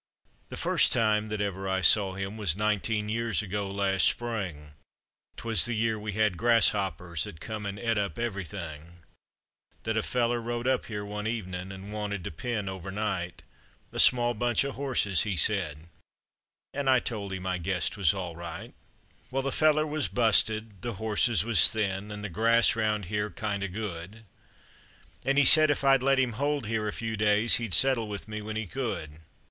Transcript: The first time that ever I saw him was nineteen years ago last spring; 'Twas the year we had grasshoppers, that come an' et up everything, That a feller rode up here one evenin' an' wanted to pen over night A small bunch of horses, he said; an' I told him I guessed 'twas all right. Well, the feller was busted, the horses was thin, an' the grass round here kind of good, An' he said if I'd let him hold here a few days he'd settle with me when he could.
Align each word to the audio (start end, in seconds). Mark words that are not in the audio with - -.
The 0.49 0.57
first 0.57 0.91
time 0.91 1.29
that 1.29 1.41
ever 1.41 1.69
I 1.69 1.81
saw 1.81 2.15
him 2.15 2.35
was 2.35 2.55
nineteen 2.55 3.07
years 3.07 3.43
ago 3.43 3.69
last 3.69 4.07
spring; 4.07 4.71
'Twas 5.37 5.65
the 5.65 5.75
year 5.75 5.99
we 5.99 6.13
had 6.13 6.37
grasshoppers, 6.37 7.25
that 7.25 7.39
come 7.39 7.67
an' 7.67 7.77
et 7.77 7.99
up 7.99 8.17
everything, 8.17 9.03
That 9.83 9.97
a 9.97 10.01
feller 10.01 10.41
rode 10.41 10.65
up 10.65 10.87
here 10.87 11.05
one 11.05 11.27
evenin' 11.27 11.71
an' 11.71 11.91
wanted 11.91 12.23
to 12.23 12.31
pen 12.31 12.67
over 12.67 12.89
night 12.89 13.43
A 13.91 13.99
small 13.99 14.33
bunch 14.33 14.63
of 14.63 14.73
horses, 14.73 15.21
he 15.21 15.37
said; 15.37 15.81
an' 16.73 16.87
I 16.87 16.97
told 16.97 17.31
him 17.31 17.45
I 17.45 17.59
guessed 17.59 17.93
'twas 17.93 18.11
all 18.11 18.35
right. 18.35 18.73
Well, 19.29 19.43
the 19.43 19.51
feller 19.51 19.85
was 19.85 20.07
busted, 20.07 20.81
the 20.81 20.93
horses 20.93 21.45
was 21.45 21.67
thin, 21.67 22.11
an' 22.11 22.23
the 22.23 22.27
grass 22.29 22.75
round 22.75 23.05
here 23.05 23.29
kind 23.29 23.61
of 23.61 23.71
good, 23.71 24.25
An' 25.27 25.37
he 25.37 25.45
said 25.45 25.69
if 25.69 25.83
I'd 25.83 26.01
let 26.01 26.17
him 26.17 26.31
hold 26.33 26.65
here 26.65 26.87
a 26.87 26.91
few 26.91 27.15
days 27.15 27.57
he'd 27.57 27.75
settle 27.75 28.07
with 28.07 28.27
me 28.27 28.41
when 28.41 28.55
he 28.55 28.65
could. 28.65 29.19